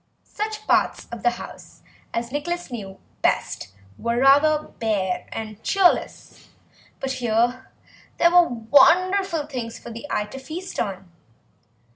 [0.33, 6.49] Such parts of the house as Nicholas knew best were rather bare and cheerless,
[6.99, 7.69] but here
[8.17, 11.07] there were wonderful things for the eye to feast on.